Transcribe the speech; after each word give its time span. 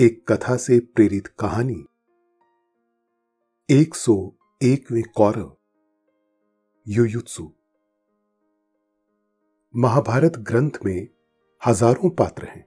एक 0.00 0.32
कथा 0.32 0.56
से 0.56 0.80
प्रेरित 0.80 1.26
कहानी। 1.26 1.84
एक 3.70 3.94
सौ 3.94 4.32
एकवें 4.62 5.02
कौरव, 5.16 5.56
युयुत्सु। 6.88 7.52
महाभारत 9.76 10.32
ग्रंथ 10.36 10.70
में 10.86 11.08
हज़ारों 11.66 12.10
पात्र 12.10 12.44
हैं। 12.44 12.64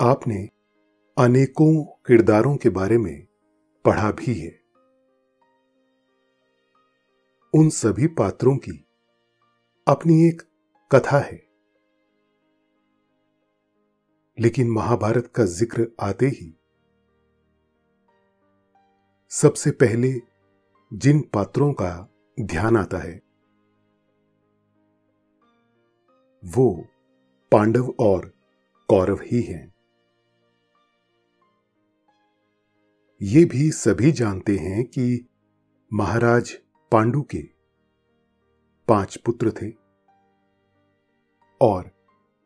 आपने 0.00 0.48
अनेकों 1.18 1.84
किरदारों 1.84 2.56
के 2.56 2.68
बारे 2.68 2.98
में 2.98 3.26
पढ़ा 3.84 4.10
भी 4.10 4.34
है। 4.34 4.60
उन 7.54 7.68
सभी 7.68 8.06
पात्रों 8.06 8.56
की 8.56 8.86
अपनी 9.88 10.28
एक 10.28 10.42
कथा 10.92 11.18
है। 11.18 11.43
लेकिन 14.38 14.70
महाभारत 14.70 15.26
का 15.26 15.44
ज़िक्र 15.44 15.86
आते 16.00 16.26
ही। 16.26 16.52
सबसे 19.30 19.70
पहले 19.72 20.12
जिन 20.92 21.20
पात्रों 21.34 21.72
का 21.72 21.90
ध्यान 22.38 22.76
आता 22.76 22.98
है, 22.98 23.20
वो 26.42 26.86
पांडव 27.52 27.94
और 28.00 28.32
कौरव 28.88 29.20
ही 29.22 29.42
हैं। 29.42 29.72
ये 33.20 33.44
भी 33.44 33.70
सभी 33.72 34.12
जानते 34.12 34.56
हैं 34.56 34.84
कि 34.84 35.26
महाराज 35.92 36.56
पांडु 36.92 37.22
के 37.22 37.42
पाँच 38.88 39.16
पुत्र 39.16 39.52
थे 39.52 39.70
और 41.60 41.90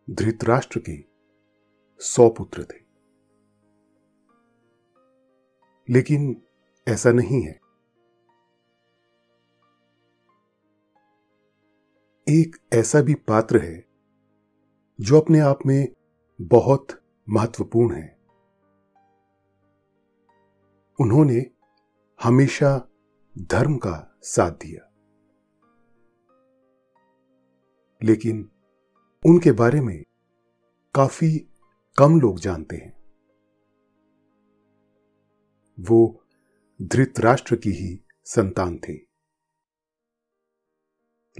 धृतराष्ट्र 0.09 0.81
के 0.81 1.08
सौ 2.00 2.28
पुत्र 2.28 2.64
थे। 2.64 2.88
लेकिन 5.92 6.42
ऐसा 6.88 7.12
नहीं 7.12 7.42
है। 7.42 7.60
एक 12.28 12.56
ऐसा 12.72 13.00
भी 13.00 13.14
पात्र 13.14 13.58
है, 13.58 13.86
जो 15.00 15.20
अपने 15.20 15.41
आप 15.41 15.58
में 15.66 15.88
बहुत 16.41 16.86
महत्वपूर्ण 17.28 17.94
है। 17.94 18.19
उन्होंने 21.00 21.50
हमेशा 22.22 22.88
धर्म 23.38 23.76
का 23.76 24.19
साथ 24.22 24.50
दिया। 24.50 24.84
लेकिन 28.02 28.50
उनके 29.26 29.52
बारे 29.52 29.80
में 29.80 30.04
काफ़ी 30.94 31.47
कम 31.98 32.20
लोग 32.20 32.38
जानते 32.38 32.77
हैं। 32.77 32.98
वो 35.80 36.24
धृतराष्ट्र 36.82 37.56
की 37.56 37.70
ही 37.70 38.04
संतान 38.24 38.78
थे। 38.78 38.94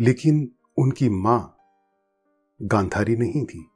लेकिन 0.01 0.57
उनकी 0.79 1.09
माँ 1.09 1.59
गांधारी 2.63 3.17
नहीं 3.17 3.47
थी। 3.47 3.71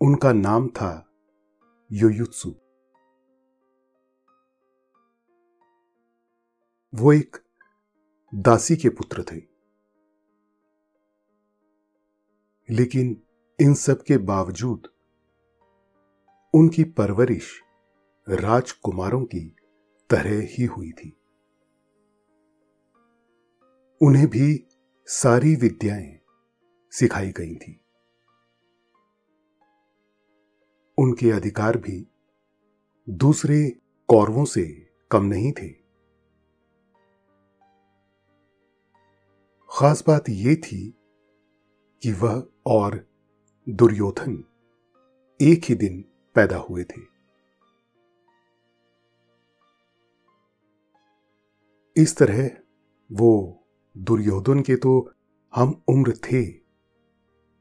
उनका 0.00 0.32
नाम 0.32 0.68
था 0.68 1.10
योयुत्सु। 1.92 2.50
वो 6.94 7.12
एक 7.12 7.36
दासी 8.34 8.76
के 8.76 8.88
पुत्र 8.88 9.22
थे। 9.22 9.54
लेकिन 12.74 13.23
इन 13.60 13.74
सब 13.74 14.02
के 14.02 14.18
बावजूद 14.18 14.88
उनकी 16.54 16.84
परवरिश 16.84 17.60
राजकुमारों 18.28 19.24
की 19.24 19.56
तरह 20.10 20.48
ही 20.50 20.64
हुई 20.64 20.90
थी। 20.90 21.16
उन्हें 24.02 24.26
भी 24.26 24.66
सारी 25.06 25.56
विद्याएँ 25.56 26.20
सिखाई 26.90 27.32
गई 27.32 27.56
थी। 27.56 27.80
उनके 30.98 31.30
अधिकार 31.30 31.78
भी 31.78 32.08
दूसरे 33.10 33.70
कौरवों 34.08 34.44
से 34.44 34.92
कम 35.10 35.24
नहीं 35.24 35.52
थे। 35.52 35.68
खास 39.70 40.04
बात 40.06 40.28
यह 40.28 40.54
थी 40.54 40.98
कि 42.02 42.12
वह 42.12 42.48
और 42.66 43.13
दुर्योधन 43.66 44.32
एक 45.40 45.64
ही 45.64 45.74
दिन 45.74 46.04
पैदा 46.36 46.56
हुए 46.56 46.82
थे। 46.84 47.00
इस 51.96 52.16
तरह 52.16 52.50
वो 53.10 53.30
दुर्योधन 53.96 54.60
के 54.60 54.76
तो 54.76 54.92
हम 55.52 55.82
उम्र 55.88 56.12
थे, 56.24 56.42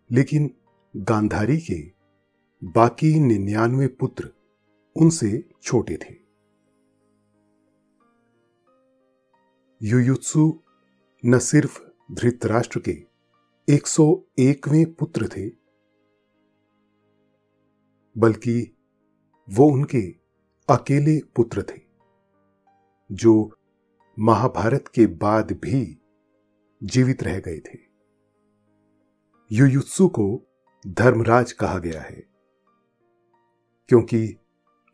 लेकिन 0.10 0.50
गांधारी 0.96 1.58
के 1.62 1.80
बाकी 2.62 3.20
निन्यानवे 3.20 3.88
पुत्र 3.88 4.30
उनसे 4.96 5.44
छोटे 5.64 5.98
थे। 5.98 6.16
युयुत्सु 9.82 10.52
न 11.24 11.40
सिर्फ़ 11.40 11.82
धृतराष्ट्र 12.12 12.80
के 12.80 13.02
101वें 13.68 14.94
पुत्र 14.94 15.28
थे 15.28 15.63
बल्कि 18.18 18.78
वो 19.50 19.68
उनके 19.68 20.02
अकेले 20.70 21.20
पुत्र 21.36 21.64
थे, 21.64 21.82
जो 23.10 23.52
महाभारत 24.20 24.88
के 24.88 25.06
बाद 25.06 25.52
भी 25.52 26.02
जीवित 26.84 27.24
रह 27.24 27.40
गए 27.40 27.60
थे। 27.60 27.80
युयुत्सु 29.52 30.08
को 30.08 30.26
धर्मराज 30.88 31.52
कहा 31.52 31.78
गया 31.78 32.02
है, 32.02 32.24
क्योंकि 33.90 34.38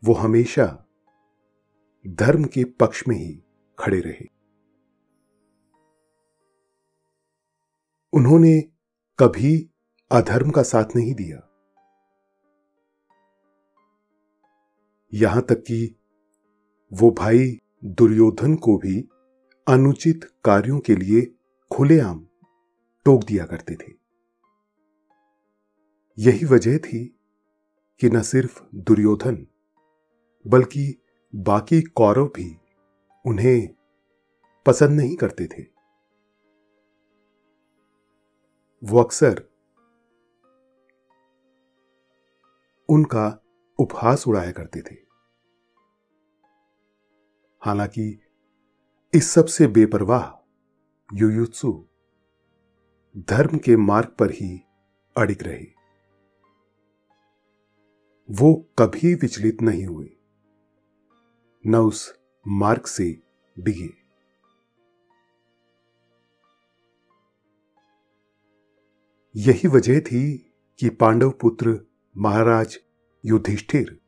वो 0.02 0.14
हमेशा 0.14 0.66
धर्म 2.06 2.44
के 2.44 2.64
पक्ष 2.64 3.02
में 3.08 3.16
ही 3.16 3.32
खड़े 3.78 4.00
रहे। 4.00 4.26
उन्होंने 8.12 8.60
कभी 9.18 9.70
अधर्म 10.10 10.50
का 10.50 10.62
साथ 10.62 10.96
नहीं 10.96 11.14
दिया। 11.14 11.49
यहाँ 15.12 15.42
तक 15.42 15.60
कि 15.60 15.96
वो 16.92 17.10
भाई 17.10 17.58
दुर्योधन 17.84 18.54
को 18.56 18.76
भी 18.78 19.08
अनुचित 19.66 20.24
कार्यों 20.44 20.78
के 20.80 20.96
लिए 20.96 21.22
खुलेआम 21.70 22.26
टोक 23.04 23.24
दिया 23.24 23.46
करते 23.46 23.74
थे। 23.74 23.92
यही 26.18 26.46
वजह 26.46 26.78
थी 26.78 27.04
कि 28.00 28.10
न 28.10 28.22
सिर्फ़ 28.22 28.62
दुर्योधन, 28.74 29.46
बल्कि 30.46 30.94
बाकी 31.34 31.82
कौरव 31.82 32.26
भी 32.26 32.56
उन्हें 33.24 33.68
पसंद 34.66 34.90
नहीं 34.90 35.16
करते 35.16 35.46
थे। 35.46 35.62
वो 38.82 39.02
अक्सर 39.02 39.42
उनका 42.88 43.28
उपहास 43.80 44.28
उड़ाया 44.28 44.52
करते 44.52 44.82
थे। 44.82 44.96
हालाँकि 47.60 48.20
इस 49.14 49.30
सबसे 49.30 49.66
बेपरवाह 49.66 50.26
युयुत्सु 51.12 51.72
धर्म 53.16 53.58
के 53.58 53.76
मार्ग 53.76 54.08
पर 54.08 54.30
ही 54.30 54.62
अड़िग 55.16 55.42
रहे। 55.42 55.66
वो 58.30 58.54
कभी 58.78 59.14
विचलित 59.14 59.62
नहीं 59.62 59.86
हुए 59.86 60.10
न 61.66 61.76
उस 61.76 62.14
मार्ग 62.48 62.84
से 62.84 63.22
डिगे। 63.58 64.00
यही 69.36 69.68
वजह 69.68 70.00
थी 70.00 70.52
कि 70.78 70.90
पांडव 70.90 71.30
पुत्र 71.30 71.80
महाराज 72.16 72.78
युधिष्ठिर 73.24 74.00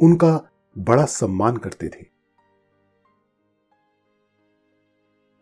उनका 0.00 0.50
बड़ा 0.78 1.04
सम्मान 1.04 1.56
करते 1.56 1.88
थे। 1.88 2.06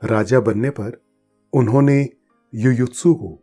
राजा 0.04 0.40
बनने 0.40 0.70
पर 0.70 1.04
उन्होंने 1.52 2.08
युयुत्सु 2.54 3.14
को 3.14 3.42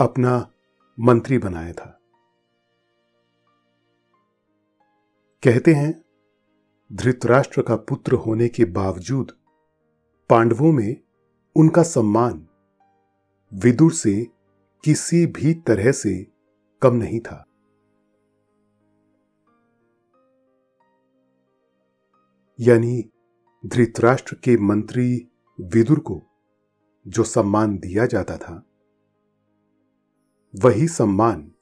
अपना 0.00 0.52
मंत्री 1.00 1.38
बनाया 1.38 1.72
था। 1.72 2.00
कहते 5.42 5.74
हैं, 5.74 6.04
धृतराष्ट्र 6.92 7.62
का 7.62 7.76
पुत्र 7.76 8.12
होने 8.12 8.48
के 8.48 8.64
बावजूद 8.64 9.32
पांडवों 10.30 10.72
में 10.72 10.96
उनका 11.56 11.82
सम्मान 11.82 12.48
विदुर 13.54 13.92
से 13.92 14.26
किसी 14.84 15.26
भी 15.26 15.54
तरह 15.54 15.92
से 15.92 16.26
कम 16.82 16.94
नहीं 16.94 17.20
था। 17.20 17.46
यानी 22.60 23.10
धृतराष्ट्र 23.66 24.36
के 24.44 24.56
मंत्री 24.56 25.28
विदुर 25.60 25.98
को, 25.98 26.22
जो 27.06 27.24
सम्मान 27.24 27.78
दिया 27.78 28.06
जाता 28.06 28.36
था। 28.36 28.66
वही 30.54 30.88
सम्मान 30.88 31.52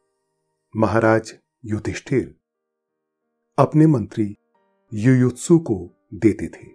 महाराज 0.77 1.35
युधिष्ठिर 1.65 2.35
अपने 3.59 3.87
मंत्री 3.87 4.37
युयुत्सु 4.95 5.59
को 5.59 5.77
देते 6.15 6.49
थे। 6.49 6.67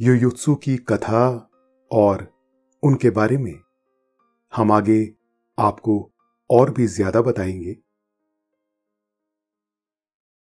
युयुत्सु 0.00 0.54
की 0.54 0.76
कथा 0.76 1.50
और 1.92 2.28
उनके 2.82 3.10
बारे 3.10 3.36
में 3.36 3.60
हम 4.52 4.72
आगे 4.72 5.14
आपको 5.58 6.12
और 6.50 6.70
भी 6.70 6.86
ज़्यादा 6.86 7.20
बताएँगे। 7.20 7.85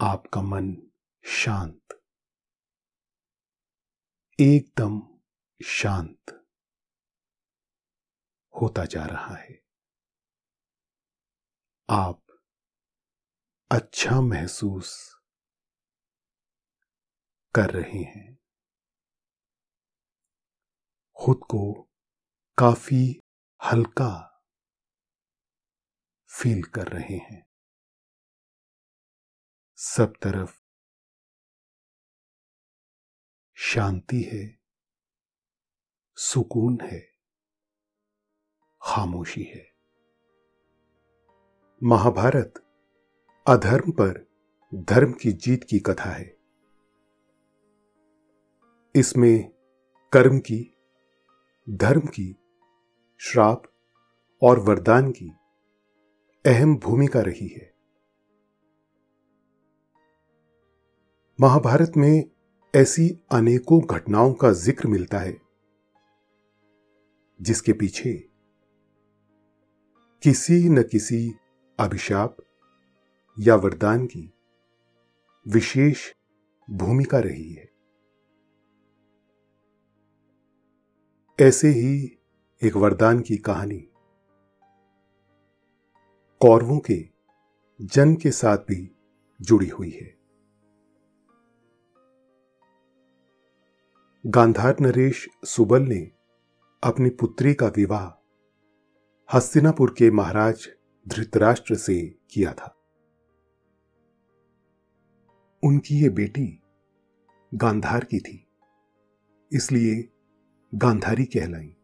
आपका 0.00 0.42
मन 0.42 0.90
शांत। 1.26 2.02
एकदम 4.40 5.20
शांत 5.64 6.30
होता 8.54 8.84
जा 8.84 9.06
रहा 9.06 9.34
है। 9.36 9.62
आप 11.90 12.22
अच्छा 13.72 14.20
महसूस 14.20 15.16
कर 17.54 17.70
रहे 17.70 18.02
हैं। 18.02 18.38
खुद 21.16 21.36
को 21.36 21.82
काफ़ी 22.58 23.20
हल्का 23.64 24.44
फील 26.28 26.62
कर 26.62 26.88
रहे 26.88 27.16
हैं। 27.16 27.45
सब 29.78 30.12
तरफ़ 30.22 30.60
शांति 33.54 34.22
है, 34.22 34.58
सुकून 36.16 36.78
है, 36.82 37.00
खामोशी 38.82 39.42
है। 39.42 39.72
महाभारत 41.82 42.54
अधर्म 43.48 43.92
पर 43.92 44.26
धर्म 44.74 45.12
की 45.12 45.32
जीत 45.32 45.64
की 45.64 45.78
कथा 45.78 46.10
है। 46.10 46.36
इसमें 48.96 49.50
कर्म 50.12 50.38
की, 50.38 50.76
धर्म 51.70 52.00
की, 52.00 52.36
श्राप 53.18 53.62
और 54.42 54.58
वरदान 54.58 55.10
की 55.10 55.28
अहम 56.46 56.76
भूमिका 56.76 57.20
रही 57.20 57.48
है। 57.48 57.75
महाभारत 61.38 61.92
में 61.96 62.24
ऐसी 62.74 63.08
अनेकों 63.32 63.80
घटनाओं 63.86 64.32
का 64.32 64.52
ज़िक्र 64.52 64.88
मिलता 64.88 65.18
है, 65.18 65.36
जिसके 67.40 67.72
पीछे 67.72 68.12
किसी 70.22 70.68
न 70.68 70.82
किसी 70.82 71.34
अभिशाप 71.78 72.36
या 73.38 73.54
वरदान 73.54 74.06
की 74.06 74.32
विशेष 75.46 76.08
भूमिका 76.68 77.18
रही 77.18 77.52
है। 77.52 77.68
ऐसे 81.38 81.68
ही 81.70 82.18
एक 82.62 82.76
वरदान 82.76 83.20
की 83.20 83.36
कहानी, 83.36 83.82
कौरवों 86.40 86.78
के 86.90 87.02
जन्म 87.80 88.14
के 88.14 88.30
साथ 88.32 88.58
भी 88.58 88.88
जुड़ी 89.40 89.68
हुई 89.68 89.90
है। 89.90 90.15
गांधार 94.28 94.76
नरेश 94.80 95.28
सुबल 95.44 95.82
ने 95.82 95.98
अपनी 96.82 97.10
पुत्री 97.10 97.54
का 97.54 97.66
विवाह 97.66 99.36
हस्तिनापुर 99.36 99.94
के 99.98 100.10
महाराज 100.10 100.68
धृतराष्ट्र 101.08 101.74
से 101.74 102.16
किया 102.30 102.52
था। 102.52 102.74
उनकी 105.62 106.02
ये 106.02 106.08
बेटी 106.08 106.62
गांधार 107.54 108.04
की 108.04 108.18
थी, 108.18 108.48
इसलिए 109.52 110.08
गांधारी 110.74 111.24
कहलाई। 111.24 111.76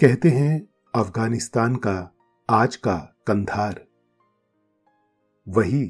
कहते 0.00 0.28
हैं, 0.28 0.68
अफ़गानिस्तान 0.94 1.76
का 1.76 2.14
आज 2.50 2.76
का 2.76 2.98
कंधार, 3.26 3.86
वही 5.48 5.86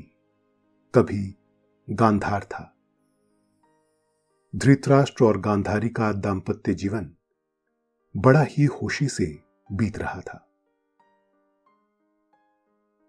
कभी 0.94 1.36
गांधार 1.90 2.44
था। 2.44 2.73
धृतराष्ट्र 4.54 5.24
और 5.24 5.40
गांधारी 5.40 5.88
का 5.88 6.12
दाम्पत्य 6.12 6.74
जीवन 6.74 7.14
बड़ा 8.16 8.42
ही 8.42 8.66
खुशी 8.66 9.08
से 9.08 9.42
बीत 9.72 9.98
रहा 9.98 10.20
था। 10.20 10.48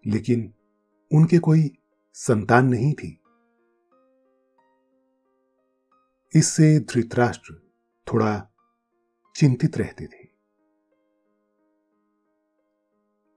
लेकिन 0.06 0.54
उनके 1.12 1.38
कोई 1.38 1.78
संतान 2.12 2.66
नहीं 2.66 2.94
थी। 2.94 3.20
इससे 6.34 6.80
धृतराष्ट्र 6.80 7.54
थोड़ा 8.12 8.50
चिंतित 9.36 9.78
रहते 9.78 10.06
थे। 10.06 10.28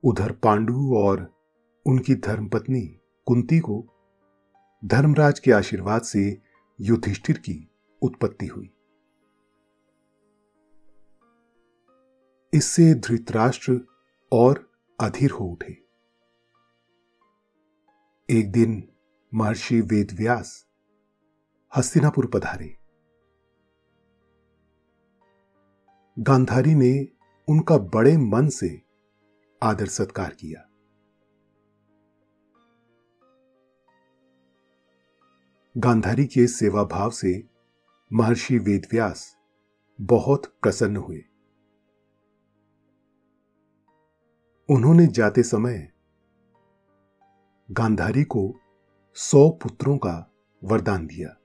उधर 0.03 0.31
पांडु 0.31 0.93
और 0.95 1.43
उनकी 1.85 2.15
धर्मपत्नी 2.15 2.99
कुंती 3.25 3.59
को 3.59 3.87
धर्मराज 4.85 5.39
के 5.39 5.51
आशीर्वाद 5.51 6.01
से 6.01 6.41
युधिष्ठिर 6.81 7.37
की 7.37 7.68
उत्पत्ति 8.01 8.47
हुई। 8.47 8.73
इससे 12.53 12.93
धृतराष्ट्र 12.93 13.87
और 14.31 14.71
अधीर 15.01 15.31
हो 15.31 15.45
उठे। 15.45 15.73
एक 18.29 18.51
दिन 18.51 18.89
महर्षि 19.33 19.81
वेदव्यास 19.81 20.67
हस्तिनापुर 21.75 22.31
पधारे। 22.33 22.77
गांधारी 26.19 26.75
ने 26.75 27.07
उनका 27.49 27.77
बड़े 27.77 28.17
मन 28.17 28.49
से 28.49 28.81
आदर 29.63 29.85
सत्कार 29.85 30.29
किया। 30.29 30.65
गांधारी 35.77 36.25
के 36.25 36.47
सेवा 36.47 36.83
भाव 36.83 37.09
से 37.09 37.49
महर्षि 38.13 38.57
वेदव्यास 38.57 39.37
बहुत 40.01 40.45
प्रसन्न 40.45 40.97
हुए। 40.97 41.17
उन्होंने 44.69 45.07
जाते 45.07 45.43
समय 45.43 45.91
गांधारी 47.71 48.23
को 48.23 48.55
सौ 49.13 49.49
पुत्रों 49.49 49.97
का 49.97 50.31
वरदान 50.63 51.07
दिया। 51.07 51.35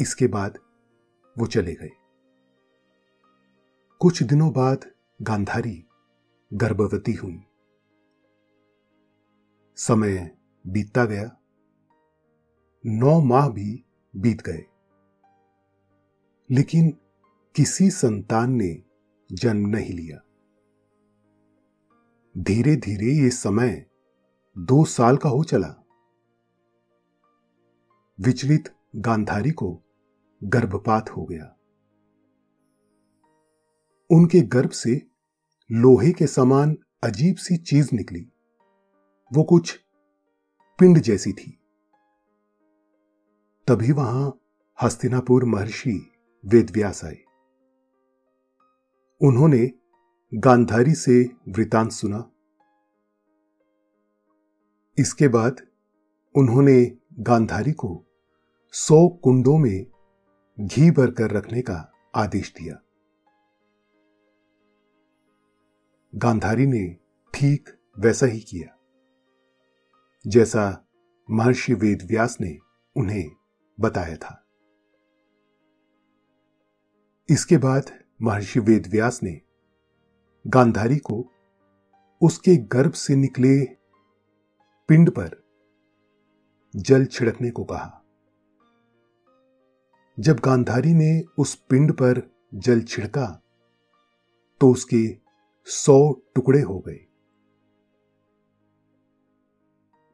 इसके 0.00 0.26
बाद 0.26 0.58
वो 1.38 1.46
चले 1.46 1.74
गए। 1.74 1.90
कुछ 4.00 4.22
दिनों 4.22 4.52
बाद 4.52 4.92
गांधारी 5.22 5.86
गर्भवती 6.54 7.12
हुई। 7.12 7.44
समय 9.76 10.38
बीतता 10.66 11.04
गया। 11.04 11.36
नौ 12.86 13.20
माह 13.20 13.48
भी 13.48 13.84
बीत 14.16 14.42
गए। 14.42 14.66
लेकिन 16.50 16.90
किसी 17.56 17.90
संतान 17.90 18.52
ने 18.52 18.82
जन्म 19.32 19.68
नहीं 19.68 19.94
लिया। 19.94 20.18
धीरे 22.38 22.76
धीरे 22.76 23.22
ये 23.22 23.30
समय 23.30 23.86
दो 24.58 24.84
साल 24.84 25.16
का 25.16 25.28
हो 25.28 25.44
चला। 25.44 25.84
विचलित 28.20 28.74
गांधारी 28.96 29.50
को 29.50 29.82
गर्भपात 30.44 31.10
हो 31.10 31.24
गया। 31.24 31.54
उनके 34.10 34.40
गर्भ 34.40 34.70
से 34.70 35.06
लोहे 35.72 36.12
के 36.12 36.26
समान 36.26 36.76
अजीब 37.04 37.36
सी 37.36 37.56
चीज़ 37.56 37.90
निकली। 37.92 38.32
वो 39.32 39.44
कुछ 39.44 39.80
पिंड 40.78 40.98
जैसी 40.98 41.32
थी। 41.32 41.57
तभी 43.68 43.92
वहाँ 43.92 44.40
हस्तिनापुर 44.82 45.44
महर्षि 45.44 46.12
वेदव्यास 46.44 47.04
आए। 47.04 47.18
उन्होंने 49.20 49.70
गांधारी 50.32 50.94
से 50.94 51.22
वृतांत 51.48 51.92
सुना। 51.92 52.30
इसके 54.98 55.28
बाद 55.28 55.60
उन्होंने 56.34 56.96
गांधारी 57.20 57.72
को 57.72 58.04
सौ 58.74 59.08
कुंडों 59.08 59.58
में 59.58 59.86
घी 60.60 60.90
भरकर 60.90 61.30
रखने 61.30 61.62
का 61.62 61.92
आदेश 62.14 62.52
दिया। 62.58 62.80
गांधारी 66.14 66.66
ने 66.66 66.86
ठीक 67.34 67.68
वैसा 67.98 68.26
ही 68.26 68.40
किया, 68.40 68.76
जैसा 70.24 70.86
महर्षि 71.30 71.74
वेदव्यास 71.74 72.38
ने 72.40 72.58
उन्हें 72.96 73.37
बताया 73.80 74.16
था। 74.16 74.44
इसके 77.30 77.56
बाद 77.56 77.90
महर्षि 78.22 78.60
वेदव्यास 78.60 79.22
ने 79.22 79.40
गांधारी 80.46 80.96
को 80.98 81.24
उसके 82.22 82.56
गर्भ 82.56 82.92
से 82.92 83.16
निकले 83.16 83.64
पिंड 84.88 85.10
पर 85.10 85.44
जल 86.76 87.04
छिड़कने 87.04 87.50
को 87.50 87.64
कहा। 87.64 88.04
जब 90.18 90.36
गांधारी 90.36 90.94
ने 90.94 91.22
उस 91.38 91.54
पिंड 91.54 91.92
पर 91.92 92.30
जल 92.54 92.80
छिड़का 92.82 93.26
तो 94.60 94.70
उसके 94.70 95.18
सौ 95.66 96.12
टुकड़े 96.34 96.60
हो 96.60 96.78
गए। 96.78 96.98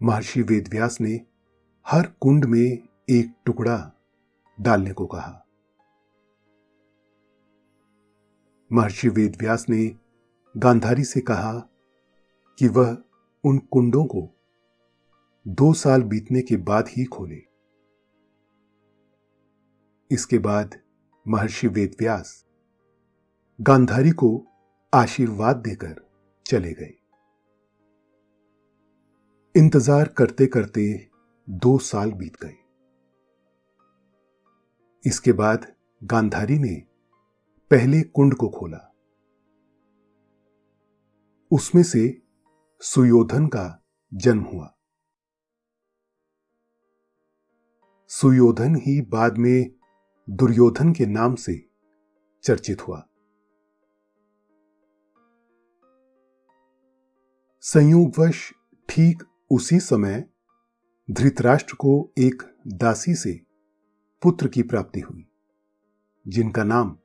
महर्षि 0.02 0.42
वेदव्यास 0.42 1.00
ने 1.00 1.20
हर 1.86 2.06
कुंड 2.20 2.44
में 2.44 2.88
एक 3.08 3.34
टुकड़ा 3.46 3.92
डालने 4.60 4.92
को 4.92 5.06
कहा। 5.06 5.40
महर्षि 8.70 9.08
वेदव्यास 9.08 9.66
ने 9.68 9.96
गांधारी 10.56 11.04
से 11.04 11.20
कहा 11.20 11.52
कि 12.58 12.68
वह 12.68 12.96
उन 13.44 13.58
कुंडों 13.58 14.04
को 14.04 14.28
दो 15.46 15.72
साल 15.72 16.02
बीतने 16.02 16.42
के 16.42 16.56
बाद 16.56 16.88
ही 16.88 17.04
खोले। 17.04 17.42
इसके 20.10 20.38
बाद 20.38 20.80
महर्षि 21.26 21.68
वेदव्यास 21.68 22.44
गांधारी 23.60 24.10
को 24.10 24.46
आशीर्वाद 24.92 25.56
देकर 25.56 25.94
चले 26.46 26.72
गए। 26.72 26.94
इंतज़ार 29.54 30.08
करते 30.08 30.46
करते 30.46 31.10
दो 31.48 31.78
साल 31.78 32.12
बीत 32.12 32.42
गए। 32.42 32.63
इसके 35.06 35.32
बाद 35.32 35.74
गांधारी 36.04 36.58
ने 36.58 36.74
पहले 37.70 38.02
कुंड 38.02 38.34
को 38.34 38.48
खोला। 38.48 38.94
उसमें 41.50 41.82
से 41.82 42.22
सुयोधन 42.80 43.46
का 43.46 43.84
जन्म 44.14 44.42
हुआ। 44.42 44.76
सुयोधन 48.08 48.76
ही 48.76 49.02
बाद 49.02 49.38
में 49.38 49.74
दुर्योधन 50.30 50.92
के 50.92 51.06
नाम 51.06 51.34
से 51.34 51.70
चर्चित 52.42 52.88
हुआ। 52.88 53.08
संयोगवश 57.60 58.52
ठीक 58.88 59.22
उसी 59.50 59.80
समय 59.80 60.28
धृतराष्ट्र 61.10 61.74
को 61.74 62.12
एक 62.18 62.42
दासी 62.66 63.14
से 63.14 63.43
पुत्र 64.24 64.48
की 64.48 64.62
प्राप्ति 64.62 65.00
हुई, 65.00 65.26
जिनका 66.28 66.64
नाम 66.64 66.98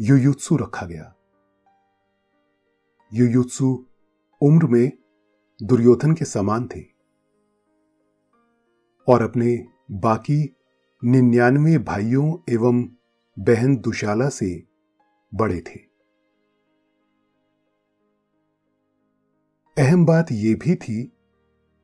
युयुत्सु 0.00 0.56
रखा 0.56 0.86
गया। 0.86 1.14
युयुत्सु 3.14 3.86
उम्र 4.40 4.66
में 4.66 4.92
दुर्योधन 5.62 6.14
के 6.14 6.24
समान 6.24 6.68
थे 6.68 6.80
और 9.08 9.22
अपने 9.22 9.68
बाकी 9.90 10.56
निन्यानवे 11.04 11.78
भाइयों 11.78 12.52
एवं 12.52 12.82
बहन 13.38 13.76
दुशाला 13.76 14.28
से 14.28 14.66
बड़े 15.34 15.60
थे। 15.60 15.80
अहम 19.82 20.06
बात 20.06 20.32
यह 20.32 20.56
भी 20.56 20.74
थी 20.76 21.12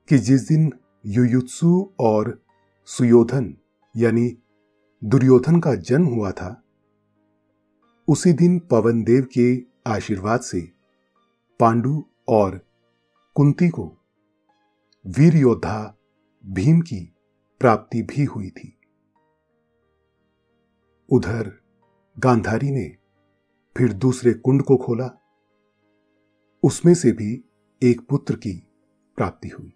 कि 0.09 0.19
जिस 0.19 0.49
दिन 0.49 0.73
युयुत्सु 1.07 1.95
और 2.00 2.45
सुयोधन 2.87 3.57
यानी 3.97 4.37
दुर्योधन 5.05 5.61
का 5.61 5.75
जन्म 5.75 6.07
हुआ 6.07 6.31
था, 6.31 6.63
उसी 8.09 8.33
दिन 8.33 8.59
पवन 8.59 9.03
देव 9.05 9.27
के 9.39 9.63
आशीर्वाद 9.87 10.41
से 10.41 10.61
पांडु 11.61 12.05
और 12.29 12.61
कुंती 13.35 13.69
को 13.69 13.87
वीर 15.07 15.37
योद्धा 15.37 15.97
भीम 16.47 16.81
की 16.81 17.15
प्राप्ति 17.61 18.03
भी 18.03 18.25
हुई 18.25 18.51
थी। 18.51 18.79
उधर 21.11 21.53
गांधारी 22.19 22.71
ने 22.71 22.97
फिर 23.77 23.93
दूसरे 23.93 24.33
कुंड 24.35 24.63
को 24.63 24.77
खोला, 24.77 25.11
उसमें 26.63 26.95
से 26.95 27.13
भी 27.13 27.45
एक 27.83 28.01
पुत्र 28.09 28.35
की 28.35 28.53
प्राप्ति 29.17 29.49
हुई। 29.49 29.73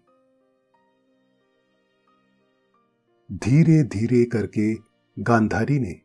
धीरे 3.31 3.83
धीरे 3.83 4.25
करके 4.25 4.75
गांधारी 5.19 5.79
ने 5.79 6.01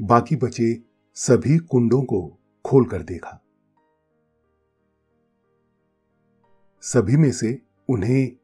बाकी 0.00 0.36
बचे 0.36 0.82
सभी 1.14 1.58
कुंडों 1.58 2.02
को 2.02 2.38
खोलकर 2.64 3.02
देखा। 3.02 3.44
सभी 6.80 7.16
में 7.16 7.32
से 7.32 7.62
उन्हें 7.88 8.36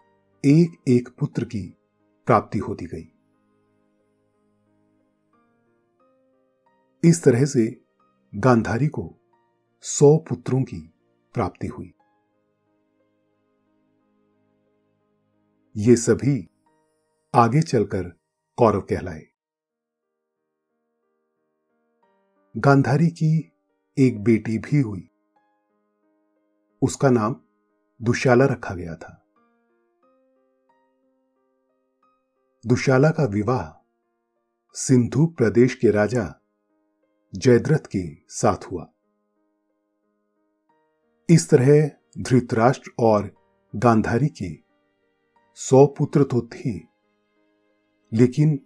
एक 0.44 0.82
एक 0.88 1.08
पुत्र 1.08 1.44
की 1.44 1.76
प्राप्ति 2.26 2.58
होती 2.58 2.86
गई। 2.86 3.12
इस 7.08 7.24
तरह 7.24 7.44
से 7.44 7.80
गांधारी 8.34 8.86
को 8.86 9.14
सौ 9.82 10.16
पुत्रों 10.16 10.62
की 10.62 10.92
प्राप्ति 11.34 11.66
हुई। 11.66 11.94
ये 15.76 15.96
सभी 15.96 16.48
आगे 17.34 17.60
चलकर 17.60 18.02
कौरव 18.56 18.80
कहलाए। 18.80 19.26
गांधारी 22.56 23.08
की 23.08 23.52
एक 23.98 24.24
बेटी 24.24 24.58
भी 24.58 24.80
हुई। 24.80 25.10
उसका 26.82 27.10
नाम 27.10 27.36
दुशाला 28.02 28.44
रखा 28.44 28.74
गया 28.74 28.94
था। 28.94 29.24
दुशाला 32.66 33.10
का 33.10 33.24
विवाह 33.24 33.88
सिंधु 34.72 35.26
प्रदेश 35.26 35.74
के 35.74 35.90
राजा 35.90 36.40
जयद्रथ 37.34 37.86
के 37.96 38.14
साथ 38.28 38.72
हुआ। 38.72 38.92
इस 41.30 41.50
तरह 41.50 41.90
धृतराष्ट्र 42.18 42.90
और 42.98 43.34
गांधारी 43.76 44.28
के 44.28 44.58
सौ 45.54 45.86
पुत्र 45.86 46.24
तो 46.24 46.48
थे। 46.48 46.87
लेकिन 48.12 48.60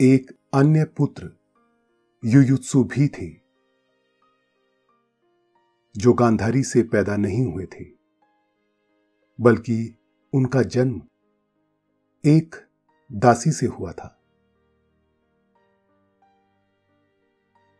एक 0.00 0.30
अन्य 0.54 0.84
पुत्र, 0.84 1.30
युयुत्सु 2.24 2.84
भी 2.84 3.08
थे, 3.08 3.40
जो 5.96 6.12
गांधारी 6.12 6.62
से 6.62 6.82
पैदा 6.82 7.16
नहीं 7.16 7.52
हुए 7.52 7.66
थे, 7.66 7.84
बल्कि 9.40 9.96
उनका 10.34 10.62
जन्म 10.62 11.02
एक 12.24 12.54
दासी 13.12 13.52
से 13.52 13.66
हुआ 13.66 13.92
था। 13.92 14.20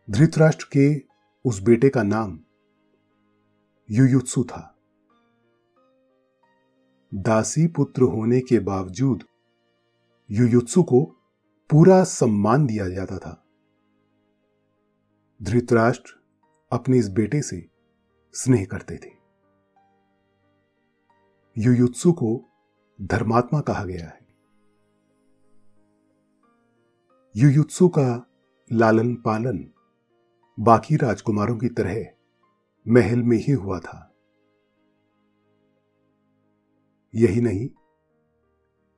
धृतराष्ट्र 0.09 0.65
के 0.77 1.03
उस 1.45 1.61
बेटे 1.61 1.89
का 1.89 2.03
नाम 2.03 2.39
युयुत्सु 3.91 4.43
था। 4.43 4.77
दासी 7.13 7.67
पुत्र 7.67 8.01
होने 8.01 8.41
के 8.41 8.59
बावजूद 8.59 9.23
युयुत्सु 10.31 10.83
को 10.83 11.05
पूरा 11.69 12.03
सम्मान 12.03 12.65
दिया 12.65 12.89
जाता 12.89 13.17
था। 13.17 13.45
धृतराष्ट्र 15.43 16.11
अपने 16.71 16.97
इस 16.97 17.09
बेटे 17.09 17.41
से 17.41 17.69
स्नेह 18.33 18.65
करते 18.65 18.97
थे। 18.97 19.11
युयुत्सु 21.57 22.13
को 22.13 22.45
धर्मात्मा 23.01 23.61
कहा 23.61 23.85
गया 23.85 24.07
है। 24.07 24.25
युयुत्सु 27.35 27.89
का 27.89 28.27
लालन 28.71 29.15
पालन 29.15 29.71
बाकी 30.59 30.95
राजकुमारों 30.95 31.57
की 31.57 31.69
तरह 31.69 32.05
महल 32.87 33.23
में 33.23 33.37
ही 33.37 33.51
हुआ 33.51 33.79
था। 33.79 34.11
यही 37.15 37.41
नहीं, 37.41 37.69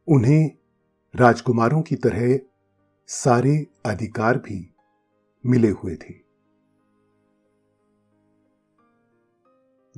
उन्हें 0.07 0.57
राजकुमारों 1.15 1.81
की 1.81 1.95
तरह 1.95 2.39
सारे 3.07 3.67
अधिकार 3.85 4.37
भी 4.37 4.75
मिले 5.45 5.69
हुए 5.69 5.95
थे। 5.95 6.13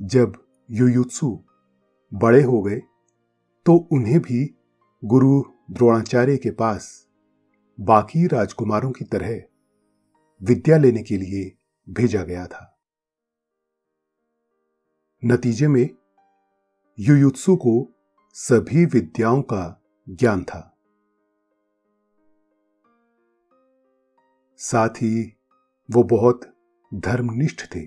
जब 0.00 0.46
युयुत्सु 0.70 1.44
बड़े 2.14 2.42
हो 2.42 2.62
गए 2.62 2.80
तो 3.66 3.88
उन्हें 3.92 4.20
भी 4.20 4.54
गुरु 5.04 5.42
द्रोणाचार्य 5.70 6.36
के 6.36 6.50
पास 6.50 7.06
बाकी 7.80 8.26
राजकुमारों 8.26 8.92
की 8.92 9.04
तरह 9.04 9.42
विद्या 10.42 10.78
लेने 10.78 11.02
के 11.02 11.16
लिए 11.16 11.52
भेजा 11.90 12.22
गया 12.22 12.46
था। 12.46 12.78
नतीजे 15.24 15.68
में 15.68 15.88
युयुत्सु 16.98 17.56
को 17.56 17.88
सभी 18.34 18.84
विद्याओं 18.84 19.42
का 19.42 19.82
ज्ञान 20.08 20.44
था। 20.44 20.69
साथ 24.62 24.88
ही 24.88 25.36
वो 25.90 26.02
बहुत 26.02 26.56
धर्मनिष्ठ 26.94 27.62
थे। 27.76 27.80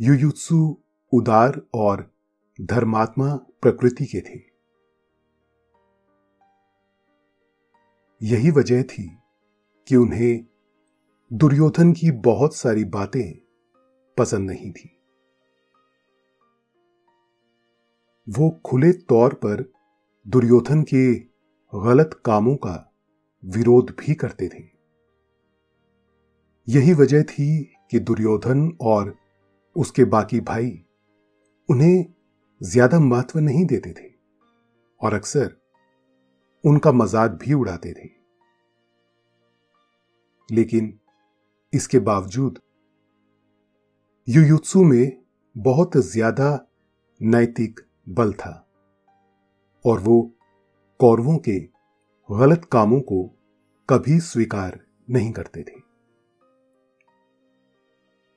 युयुत्सु 0.00 0.76
उदार 1.12 1.62
और 1.74 2.14
धर्मात्मा 2.60 3.34
प्रकृति 3.36 4.04
के 4.06 4.20
थे। 4.20 4.42
यही 8.22 8.50
वजह 8.50 8.82
थी 8.82 9.18
कि 9.88 9.96
उन्हें 9.96 10.46
दुर्योधन 11.32 11.92
की 11.92 12.10
बहुत 12.10 12.56
सारी 12.56 12.84
बातें 12.84 13.40
पसंद 14.18 14.50
नहीं 14.50 14.72
थी। 14.72 15.00
वो 18.28 18.60
खुले 18.64 18.92
तौर 18.92 19.34
पर 19.34 19.72
दुर्योधन 20.28 20.82
के 20.82 21.14
गलत 21.74 22.22
कामों 22.24 22.56
का 22.56 22.86
विरोध 23.42 23.94
भी 23.98 24.14
करते 24.14 24.48
थे। 24.48 24.62
यही 26.68 26.92
वजह 26.92 27.22
थी 27.22 27.50
कि 27.90 27.98
दुर्योधन 28.00 28.68
और 28.80 29.14
उसके 29.76 30.04
बाकी 30.06 30.40
भाई 30.42 30.70
उन्हें 31.68 32.04
ज़्यादा 32.60 33.00
महत्व 33.00 33.38
नहीं 33.38 33.64
देते 33.66 33.92
थे 33.92 34.08
और 35.00 35.14
अक्सर 35.14 35.56
उनका 36.64 36.92
मज़ाक 36.92 37.38
भी 37.42 37.52
उड़ाते 37.54 37.92
थे। 37.92 38.08
लेकिन 40.48 40.98
इसके 41.72 41.98
बावजूद 42.00 42.58
युयुत्सु 44.28 44.82
में 44.84 45.22
बहुत 45.56 45.96
ज़्यादा 45.96 46.48
नैतिक 47.20 47.80
बल 48.08 48.32
था 48.32 48.52
और 49.84 50.00
वो 50.00 50.20
कौरवों 51.00 51.36
के 51.38 51.58
गलत 52.32 52.68
कामों 52.72 53.00
को 53.00 53.30
कभी 53.90 54.20
स्वीकार 54.20 54.86
नहीं 55.10 55.32
करते 55.32 55.62
थे। 55.62 55.80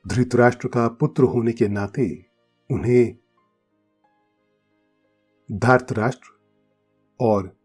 धृतराष्ट्र 0.08 0.68
का 0.68 0.88
पुत्र 0.88 1.24
होने 1.24 1.52
के 1.52 1.68
नाते 1.68 2.26
उन्हें 2.72 3.18
धार्तराष्ट्र 5.52 6.40
और 7.22 7.58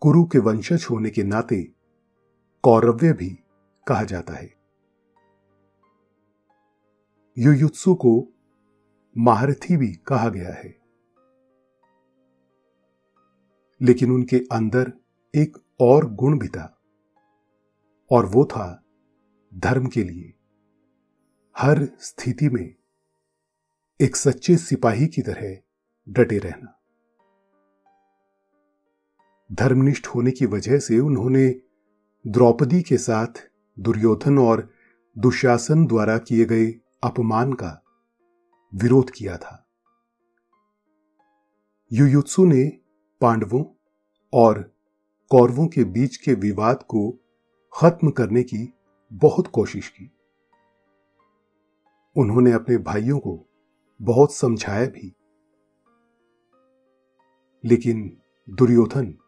कुरु 0.00 0.24
के 0.24 0.38
वंशज 0.38 0.86
होने 0.90 1.10
के 1.10 1.22
नाते 1.22 1.62
कौरव्य 2.62 3.12
भी 3.12 3.30
कहा 3.88 4.04
जाता 4.04 4.32
है। 4.32 4.54
युयुत्सु 7.38 7.94
को 7.94 8.28
महारथी 9.18 9.76
भी 9.76 9.92
कहा 9.92 10.28
गया 10.28 10.52
है। 10.52 10.78
लेकिन 13.82 14.10
उनके 14.10 14.36
अंदर 14.52 14.92
एक 15.34 15.61
और 15.80 16.14
गुण 16.14 16.38
भी 16.38 16.48
था। 16.48 16.80
और 18.10 18.26
वो 18.26 18.44
था 18.44 18.84
धर्म 19.54 19.86
के 19.86 20.04
लिए। 20.04 20.34
हर 21.58 21.88
स्थिति 22.00 22.48
में 22.48 22.74
एक 24.00 24.16
सच्चे 24.16 24.56
सिपाही 24.56 25.06
की 25.06 25.22
तरह 25.22 25.58
डटे 26.08 26.38
रहना। 26.38 26.78
धर्मनिष्ठ 29.52 30.06
होने 30.06 30.30
की 30.30 30.46
वजह 30.46 30.78
से 30.78 30.98
उन्होंने 30.98 31.60
द्रौपदी 32.26 32.82
के 32.82 32.98
साथ 32.98 33.50
दुर्योधन 33.78 34.38
और 34.38 34.70
दुशासन 35.18 35.86
द्वारा 35.86 36.18
किए 36.18 36.44
गए 36.44 36.66
अपमान 37.02 37.52
का 37.52 37.82
विरोध 38.74 39.10
किया 39.10 39.36
था। 39.36 39.66
युयुत्सु 41.92 42.44
ने 42.44 42.80
पांडवों 43.20 43.64
और 44.32 44.71
कौरवों 45.32 45.66
के 45.66 45.84
बीच 45.84 46.16
के 46.16 46.34
विवाद 46.34 46.82
को 46.82 47.18
खत्म 47.74 48.10
करने 48.10 48.42
की 48.42 48.74
बहुत 49.12 49.46
कोशिश 49.46 49.88
की। 49.88 50.10
उन्होंने 52.16 52.52
अपने 52.52 52.76
भाइयों 52.76 53.18
को 53.18 53.46
बहुत 54.02 54.34
समझाया 54.34 54.86
भी। 54.86 55.16
लेकिन 57.64 58.20
दुर्योधन 58.50 59.18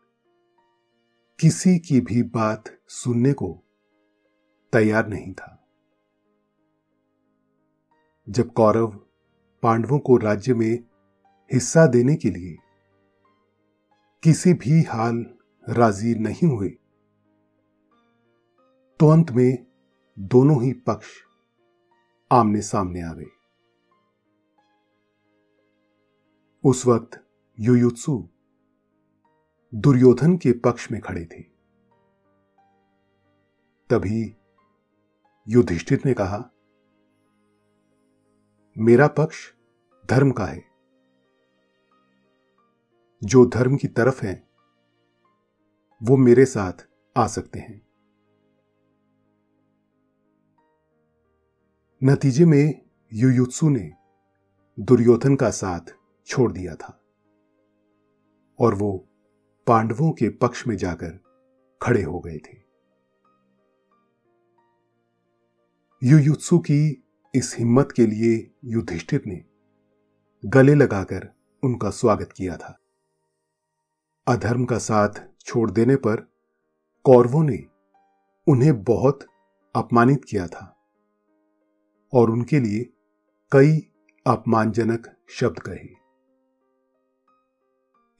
किसी 1.41 1.79
की 1.79 2.01
भी 2.01 2.23
बात 2.23 2.65
सुनने 2.89 3.33
को 3.33 3.63
तैयार 4.73 5.09
नहीं 5.09 5.33
था। 5.33 5.69
जब 8.29 8.53
कौरव 8.53 8.87
पांडवों 9.63 9.99
को 9.99 10.17
राज्य 10.17 10.55
में 10.55 10.85
हिस्सा 11.53 11.87
देने 11.87 12.15
के 12.15 12.31
लिए 12.31 12.57
किसी 14.23 14.55
भी 14.55 14.83
हाल 14.83 15.34
राज़ी 15.69 16.15
नहीं 16.15 16.49
हुए। 16.49 16.69
तो 19.01 19.09
अंत 19.09 19.31
में 19.31 19.67
दोनों 20.19 20.63
ही 20.63 20.73
पक्ष 20.73 21.07
आमने 22.33 22.63
सामने 22.63 23.03
आ 23.03 23.13
गए। 23.13 23.27
उस 26.65 26.87
वक्त 26.87 27.29
युयुत्सु 27.61 28.29
दुर्योधन 29.75 30.37
के 30.37 30.53
पक्ष 30.53 30.93
में 30.93 31.01
खड़े 31.01 31.25
थे। 31.25 31.43
तभी 33.91 34.37
युधिष्ठिर 35.49 36.03
ने 36.07 36.15
कहा, 36.15 36.51
मेरा 38.79 39.07
पक्ष 39.07 39.53
धर्म 40.11 40.31
का 40.31 40.47
है। 40.47 40.65
जो 43.25 43.47
धर्म 43.47 43.77
की 43.77 43.89
तरफ़ 43.89 44.27
है 44.27 44.44
वो 46.03 46.17
मेरे 46.17 46.45
साथ 46.45 46.73
आ 47.17 47.27
सकते 47.27 47.59
हैं। 47.59 47.87
नतीजे 52.05 52.45
में 52.45 52.83
युयुत्सु 53.13 53.69
ने 53.69 53.93
दुर्योधन 54.81 55.37
का 55.37 55.51
साथ 55.51 55.81
छोड़ 56.27 56.53
दिया 56.53 56.75
था 56.75 57.01
और 58.59 58.75
वो 58.75 59.09
पांडवों 59.67 60.13
के 60.13 60.29
पक्ष 60.29 60.67
में 60.67 60.77
जाकर 60.77 61.21
खड़े 61.83 62.03
हो 62.03 62.21
गए 62.21 62.39
थे। 62.39 62.57
युयुत्सु 66.03 66.59
की 66.59 67.05
इस 67.35 67.57
हिम्मत 67.59 67.93
के 67.97 68.07
लिए 68.07 68.55
युधिष्ठिर 68.65 69.23
ने 69.27 69.45
गले 70.47 70.75
लगाकर 70.75 71.35
उनका 71.63 71.91
स्वागत 71.91 72.33
किया 72.33 72.57
था। 72.57 72.79
अधर्म 74.27 74.65
का 74.65 74.79
साथ 74.79 75.34
छोड़ 75.45 75.71
देने 75.71 75.97
पर 75.97 76.33
कौरवों 77.05 77.43
ने 77.45 77.59
उन्हें 78.49 78.85
बहुत 78.85 79.27
अपमानित 79.77 80.25
किया 80.25 80.47
था 80.47 80.87
और 82.13 82.31
उनके 82.31 82.61
लिए 82.61 82.85
कई 83.53 83.93
अपमानजनक 84.27 85.17
शब्द 85.29 85.59
कहे। 85.59 85.89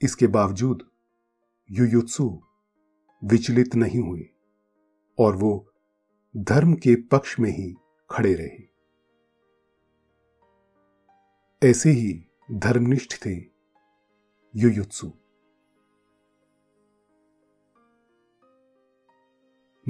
इसके 0.01 0.27
बावजूद 0.27 0.91
युयुत्सु 1.71 2.41
विचलित 3.23 3.75
नहीं 3.75 3.99
हुए 3.99 4.29
और 5.19 5.35
वो 5.35 5.73
धर्म 6.37 6.73
के 6.73 6.95
पक्ष 6.95 7.39
में 7.39 7.51
ही 7.51 7.75
खड़े 8.11 8.33
रहे। 8.33 8.75
ऐसे 11.69 11.89
ही 11.89 12.27
धर्मनिष्ठ 12.51 13.25
थे 13.25 13.35
युयुत्सु। 14.55 15.11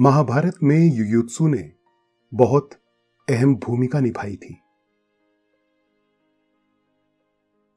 महाभारत 0.00 0.54
में 0.62 0.94
युयुत्सु 0.94 1.46
ने 1.48 1.72
बहुत 2.34 2.70
अहम 3.30 3.54
भूमिका 3.56 4.00
निभाई 4.00 4.36
थी। 4.36 4.56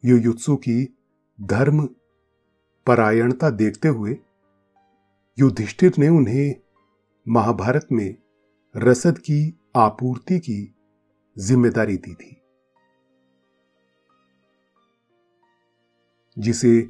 युयुत्सु 0.03 0.55
की 0.55 0.97
धर्म 1.41 1.85
परायणता 2.87 3.49
देखते 3.49 3.87
हुए 3.87 4.17
युधिष्ठिर 5.37 5.93
ने 5.97 6.07
उन्हें 6.07 6.55
महाभारत 7.27 7.87
में 7.91 8.15
रसद 8.75 9.17
की 9.17 9.59
आपूर्ति 9.75 10.39
की 10.39 10.75
ज़िम्मेदारी 11.37 11.97
दी 11.97 12.13
थी। 12.13 12.35
जिसे 16.37 16.89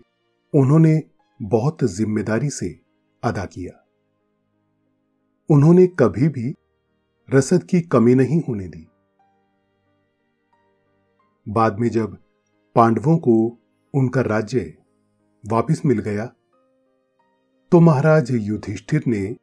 उन्होंने 0.53 1.03
बहुत 1.41 1.83
ज़िम्मेदारी 1.83 2.49
से 2.49 2.79
अदा 3.23 3.45
किया। 3.45 3.78
उन्होंने 5.49 5.87
कभी 5.87 6.27
भी 6.27 6.55
रसद 7.33 7.63
की 7.63 7.81
कमी 7.81 8.15
नहीं 8.15 8.41
होने 8.47 8.67
दी। 8.67 8.87
बाद 11.49 11.79
में 11.79 11.89
जब 11.89 12.17
पांडवों 12.75 13.17
को 13.17 13.57
उनका 13.93 14.21
राज्य 14.21 14.77
वापिस 15.43 15.85
मिल 15.85 15.99
गया 15.99 16.25
तो 17.71 17.79
महाराज 17.79 18.31
युधिष्ठिर 18.31 19.03
ने 19.07 19.35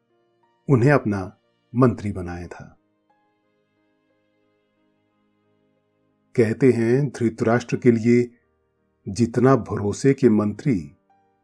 उन्हें 0.69 0.93
अपना 0.93 1.39
मंत्री 1.75 2.13
बनाया 2.13 2.47
था। 2.47 2.79
कहते 6.37 6.71
हैं, 6.71 7.09
धृतराष्ट्र 7.09 7.77
के 7.77 7.93
लिए 7.93 8.31
जितना 9.09 9.57
भरोसे 9.57 10.15
के 10.15 10.29
मंत्री 10.29 10.97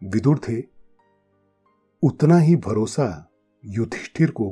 विदुर 0.03 0.38
थे, 0.38 0.62
उतना 2.03 2.38
ही 2.38 2.57
भरोसा 2.57 3.31
युधिष्ठिर 3.64 4.31
को 4.31 4.48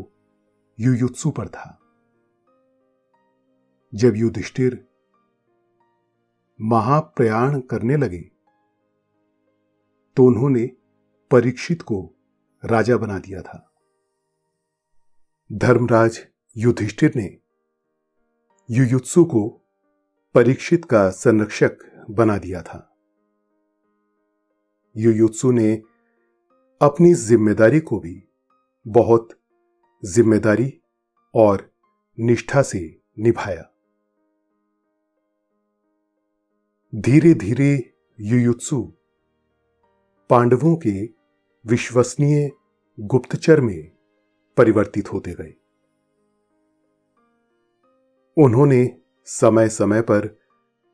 युयुत्सु 0.78 1.30
पर 1.30 1.48
था। 1.48 1.76
जब 3.92 4.16
युधिष्ठिर 4.16 4.84
महाप्रयाण 6.60 7.60
करने 7.60 7.96
लगे 7.96 8.20
तो 10.16 10.26
उन्होंने 10.26 10.66
परीक्षित 11.30 11.82
को 11.82 12.00
राजा 12.62 12.96
बना 12.96 13.18
दिया 13.18 13.42
था। 13.42 13.66
धर्मराज 15.50 16.20
युधिष्ठिर 16.56 17.12
ने 17.16 17.28
युयुत्सु 18.68 19.24
को 19.24 19.48
परीक्षित 20.34 20.84
का 20.84 21.08
संरक्षक 21.10 21.78
बना 22.10 22.38
दिया 22.38 22.62
था। 22.62 22.86
युयुत्सु 24.96 25.50
ने 25.52 25.74
अपनी 26.80 27.14
ज़िम्मेदारी 27.14 27.80
को 27.80 27.98
भी 28.00 28.22
बहुत 28.90 29.28
ज़िम्मेदारी 30.04 30.80
और 31.34 31.70
निष्ठा 32.18 32.62
से 32.62 33.00
निभाया। 33.18 33.62
धीरे 36.94 37.34
धीरे 37.34 37.92
युयुत्सु 38.20 38.82
पांडवों 40.30 40.76
के 40.76 41.04
विश्वसनीय 41.66 42.50
गुप्तचर 42.98 43.60
में 43.60 43.90
परिवर्तित 44.56 45.12
होते 45.12 45.30
गए। 45.30 45.54
उन्होंने 48.36 48.96
समय 49.24 49.68
समय 49.68 50.00
पर 50.00 50.26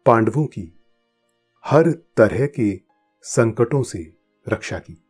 पांडवों 0.06 0.46
की 0.46 0.72
हर 1.64 1.90
तरह 1.90 2.46
के 2.46 2.80
संकटों 3.22 3.82
से 3.82 4.16
रक्षा 4.48 4.78
की। 4.78 5.05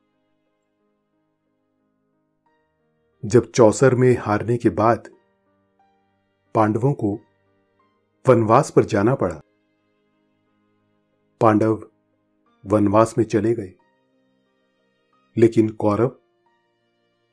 जब 3.26 3.50
चौसर 3.50 3.94
में 3.94 4.16
हारने 4.18 4.56
के 4.56 4.70
बाद 4.70 5.08
पांडवों 6.54 6.92
को 6.92 7.20
वनवास 8.28 8.70
पर 8.70 8.84
जाना 8.84 9.14
पड़ा। 9.14 9.40
पांडव 11.40 11.90
वनवास 12.66 13.14
में 13.18 13.24
चले 13.24 13.54
गए। 13.54 13.74
लेकिन 15.36 15.68
कौरव 15.68 16.16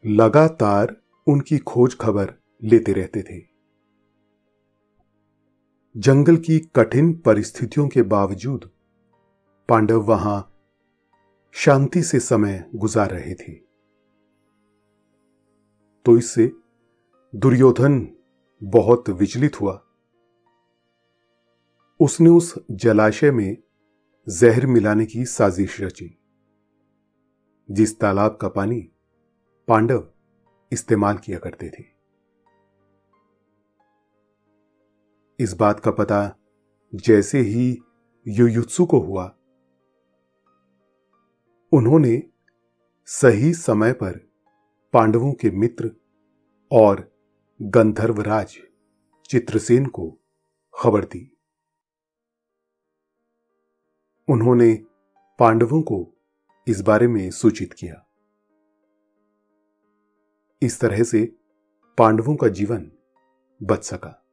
लगातार 0.05 1.01
उनकी 1.27 1.57
खोज 1.57 1.97
खबर 1.97 2.33
लेते 2.63 2.93
रहते 2.93 3.23
थे। 3.23 3.45
जंगल 5.97 6.37
की 6.37 6.59
कठिन 6.59 7.13
परिस्थितियों 7.13 7.87
के 7.87 8.01
बावजूद 8.01 8.71
पांडव 9.69 10.01
वहाँ 10.01 10.53
शांति 11.51 12.03
से 12.03 12.19
समय 12.19 12.69
गुजार 12.75 13.09
रहे 13.09 13.35
थे। 13.35 13.72
तो 16.05 16.17
इससे 16.17 16.51
दुर्योधन 17.33 18.07
बहुत 18.61 19.09
विचलित 19.09 19.61
हुआ। 19.61 19.73
उसने 21.99 22.29
उस 22.29 22.53
जलाशय 22.71 23.31
में 23.31 23.57
जहर 24.27 24.65
मिलाने 24.65 25.05
की 25.05 25.25
साजिश 25.25 25.81
रची, 25.81 26.17
जिस 27.69 27.99
तालाब 27.99 28.37
का 28.41 28.49
पानी 28.49 28.79
पांडव 29.67 30.07
इस्तेमाल 30.71 31.17
किया 31.17 31.39
करते 31.39 31.69
थे। 31.69 31.83
इस 35.39 35.53
बात 35.53 35.79
का 35.79 35.91
पता 35.91 36.35
जैसे 36.93 37.39
ही 37.39 37.77
युयुत्सु 38.27 38.85
को 38.85 38.99
हुआ, 38.99 39.25
उन्होंने 41.71 42.21
सही 43.05 43.53
समय 43.53 43.93
पर 43.93 44.32
पांडवों 44.93 45.33
के 45.33 45.51
मित्र 45.51 45.91
और 46.71 47.17
गंधर्वराज 47.61 48.57
चित्रसेन 49.29 49.85
को 49.85 50.17
खबर 50.79 51.05
दी। 51.05 51.37
उन्होंने 54.29 54.85
पांडवों 55.39 55.81
को 55.81 56.13
इस 56.67 56.81
बारे 56.81 57.07
में 57.07 57.31
सूचित 57.31 57.73
किया। 57.73 58.07
इस 60.61 60.79
तरह 60.79 61.03
से 61.03 61.35
पांडवों 61.97 62.35
का 62.35 62.47
जीवन 62.47 62.91
बच 63.63 63.83
सका। 63.83 64.25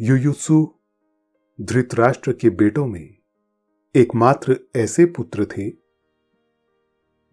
युयुत्सु 0.00 0.74
धृतराष्ट्र 1.60 2.32
के 2.32 2.50
बेटों 2.50 2.86
में 2.86 3.18
एकमात्र 3.96 4.60
ऐसे 4.76 5.04
पुत्र 5.04 5.44
थे 5.44 5.87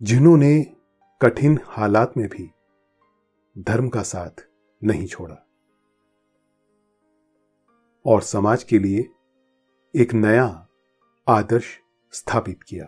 जिन्होंने 0.06 0.62
कठिन 1.22 1.60
हालात 1.65 2.13
में 2.18 2.28
भी 2.30 2.50
धर्म 3.58 3.88
का 3.89 4.02
साथ 4.04 4.44
नहीं 4.84 5.08
छोड़ा 5.08 5.36
और 8.06 8.22
समाज 8.22 8.63
के 8.63 8.80
लिए 8.80 9.00
एक 9.96 10.13
नया 10.13 10.68
आदर्श 11.28 11.65
स्थापित 12.12 12.63
किया। 12.63 12.86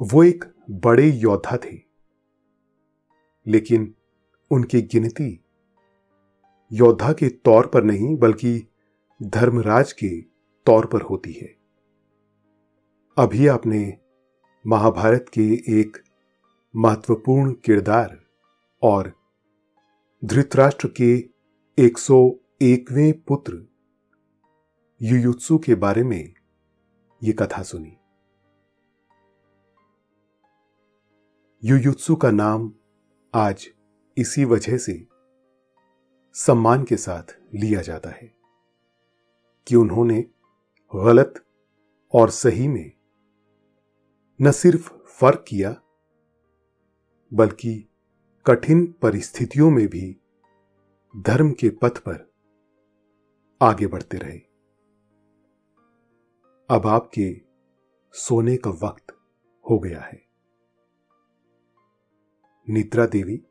वो 0.00 0.24
एक 0.24 0.44
बड़े 0.70 1.08
योद्धा 1.08 1.56
थे, 1.56 1.78
लेकिन 3.46 3.94
उनकी 4.50 4.82
गिनती 4.82 5.44
योद्धा 6.72 7.12
के 7.12 7.28
तौर 7.28 7.66
पर 7.66 7.84
नहीं, 7.84 8.16
बल्कि 8.16 8.68
धर्मराज 9.22 9.92
के 9.92 10.20
तौर 10.66 10.86
पर 10.86 11.02
होती 11.02 11.32
है। 11.32 11.54
अभी 13.16 13.46
आपने 13.46 14.03
महाभारत 14.66 15.26
के 15.28 15.42
एक 15.80 15.96
महत्वपूर्ण 16.76 17.52
किरदार 17.52 18.20
और 18.82 19.12
धृतराष्ट्र 20.24 20.88
के 21.00 21.18
101वें 21.78 23.20
पुत्र 23.22 23.68
युयुत्सु 25.02 25.58
के 25.58 25.74
बारे 25.74 26.02
में 26.02 26.34
ये 27.22 27.32
कथा 27.32 27.62
सुनी। 27.62 27.96
युयुत्सु 31.64 32.16
का 32.16 32.30
नाम 32.30 32.72
आज 33.34 33.68
इसी 34.18 34.44
वजह 34.44 34.78
से 34.78 35.06
सम्मान 36.34 36.84
के 36.84 36.96
साथ 36.96 37.38
लिया 37.54 37.82
जाता 37.82 38.10
है 38.10 38.34
कि 39.66 39.76
उन्होंने 39.76 40.24
गलत 40.96 41.44
और 42.14 42.30
सही 42.30 42.68
में 42.68 42.92
न 44.40 44.52
सिर्फ़ 44.52 44.94
फ़र्क 44.94 45.44
किया, 45.48 45.70
बल्कि 47.34 47.88
कठिन 48.46 48.94
परिस्थितियों 49.02 49.70
में 49.70 49.86
भी 49.88 50.16
धर्म 51.16 51.52
के 51.52 51.70
पथ 51.70 51.98
पर 51.98 52.32
आगे 53.62 53.86
बढ़ते 53.86 54.18
रहे। 54.18 54.38
अब 56.70 56.86
आपके 56.86 57.40
सोने 58.12 58.56
का 58.56 58.70
वक्त 58.70 59.12
हो 59.70 59.78
गया 59.78 60.00
है। 60.00 60.26
निद्रा 62.68 63.06
देवी, 63.06 63.44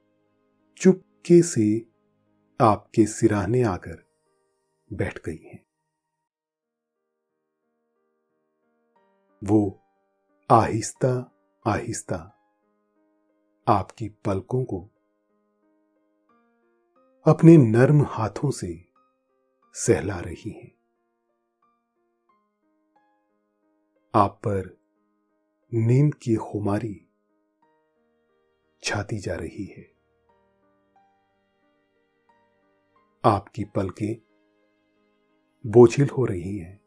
चुपके 0.78 1.41
से 1.41 1.86
आपके 2.62 3.06
सिराहने 3.06 3.63
आकर 3.63 4.12
बैठ 4.93 5.19
गई 5.26 5.43
हैं। 5.43 5.65
वो 9.43 9.83
आहिस्ता 10.51 11.32
आहिस्ता, 11.67 12.17
आपकी 13.67 14.10
पलकों 14.10 14.65
को। 14.65 14.89
अपने 17.27 17.58
नर्म 17.58 18.06
हाथों 18.06 18.51
से 18.51 18.88
सहला 19.73 20.19
रही 20.19 20.51
हैं। 20.51 20.75
आप 24.15 24.41
पर 24.47 24.77
नींद 25.73 26.15
की 26.15 26.36
खुमारी 26.36 27.08
छाती 28.84 29.19
जा 29.19 29.36
रही 29.36 29.65
है। 29.65 29.93
आपकी 33.25 33.63
पलकें 33.63 34.21
बोझिल 35.67 36.10
हो 36.10 36.25
रही 36.25 36.58
हैं। 36.58 36.83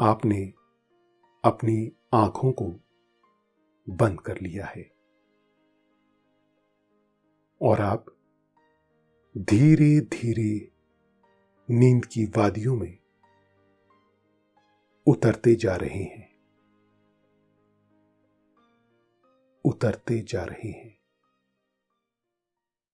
आपने 0.00 0.52
अपनी 1.44 1.92
आँखों 2.14 2.52
को 2.52 2.80
बंद 3.88 4.20
कर 4.20 4.40
लिया 4.40 4.66
है। 4.66 4.94
और 7.62 7.80
आप 7.80 8.06
धीरे 9.38 10.00
धीरे 10.00 10.72
नींद 11.70 12.04
की 12.04 12.24
वादियों 12.24 12.76
में 12.76 12.98
उतरते 15.06 15.54
जा 15.54 15.76
रहे 15.76 16.02
हैं। 16.02 16.38
उतरते 19.64 20.20
जा 20.20 20.44
रहे 20.44 20.70
हैं। 20.70 21.03